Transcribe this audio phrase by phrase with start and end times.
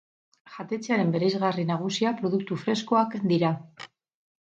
[0.55, 3.57] Jatetxearen bereizgarri nagusia produktu freskoak dira.